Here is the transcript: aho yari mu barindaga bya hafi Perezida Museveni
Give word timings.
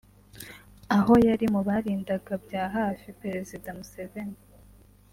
aho 0.97 1.13
yari 1.27 1.45
mu 1.53 1.61
barindaga 1.67 2.33
bya 2.45 2.63
hafi 2.75 3.07
Perezida 3.21 3.67
Museveni 3.77 4.39